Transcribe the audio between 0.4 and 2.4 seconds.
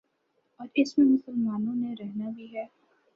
اور اس میں مسلمانوں نے رہنا